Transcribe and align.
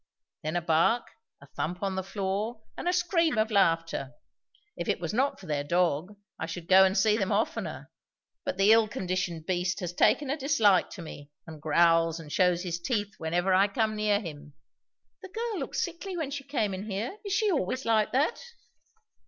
then 0.41 0.55
a 0.55 0.61
bark, 0.63 1.11
a 1.41 1.45
thump 1.55 1.83
on 1.83 1.93
the 1.93 2.01
floor, 2.01 2.63
and 2.75 2.87
a 2.89 2.91
scream 2.91 3.37
of 3.37 3.51
laughter. 3.51 4.13
If 4.75 4.89
it 4.89 4.99
was 4.99 5.13
not 5.13 5.39
for 5.39 5.45
their 5.45 5.63
dog, 5.63 6.15
I 6.39 6.47
should 6.47 6.67
go 6.67 6.83
and 6.83 6.97
see 6.97 7.17
them 7.17 7.31
oftener. 7.31 7.91
But 8.43 8.57
the 8.57 8.71
ill 8.71 8.87
conditioned 8.87 9.45
beast 9.45 9.79
has 9.79 9.93
taken 9.93 10.31
a 10.31 10.37
dislike 10.37 10.89
to 10.93 11.03
me, 11.03 11.29
and 11.45 11.61
growls 11.61 12.19
and 12.19 12.31
shows 12.31 12.63
his 12.63 12.79
teeth 12.79 13.13
whenever 13.19 13.53
I 13.53 13.67
come 13.67 13.95
near 13.95 14.19
him." 14.19 14.53
"The 15.21 15.29
girl 15.29 15.59
looked 15.59 15.75
sickly 15.75 16.17
when 16.17 16.31
she 16.31 16.45
came 16.45 16.73
in 16.73 16.89
here. 16.89 17.19
Is 17.23 17.33
she 17.33 17.51
always 17.51 17.85
like 17.85 18.11
that?" 18.11 18.41